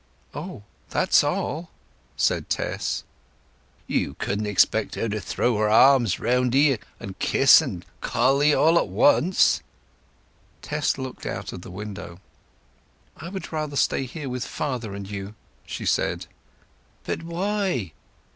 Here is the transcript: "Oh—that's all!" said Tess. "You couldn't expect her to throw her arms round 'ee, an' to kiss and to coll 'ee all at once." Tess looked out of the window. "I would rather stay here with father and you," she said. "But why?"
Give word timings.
"Oh—that's 0.33 1.23
all!" 1.23 1.69
said 2.17 2.49
Tess. 2.49 3.03
"You 3.85 4.15
couldn't 4.15 4.47
expect 4.47 4.95
her 4.95 5.07
to 5.07 5.21
throw 5.21 5.57
her 5.57 5.69
arms 5.69 6.19
round 6.19 6.55
'ee, 6.55 6.79
an' 6.99 7.09
to 7.09 7.13
kiss 7.19 7.61
and 7.61 7.83
to 7.83 7.87
coll 8.01 8.41
'ee 8.41 8.51
all 8.51 8.79
at 8.79 8.87
once." 8.87 9.61
Tess 10.63 10.97
looked 10.97 11.27
out 11.27 11.53
of 11.53 11.61
the 11.61 11.69
window. 11.69 12.19
"I 13.17 13.29
would 13.29 13.53
rather 13.53 13.75
stay 13.75 14.05
here 14.05 14.27
with 14.27 14.43
father 14.43 14.95
and 14.95 15.07
you," 15.07 15.35
she 15.67 15.85
said. 15.85 16.25
"But 17.03 17.21
why?" 17.21 17.91